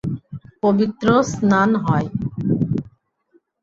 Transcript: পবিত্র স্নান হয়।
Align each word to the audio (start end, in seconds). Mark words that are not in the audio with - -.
পবিত্র 0.63 1.07
স্নান 1.31 1.69
হয়। 1.83 2.07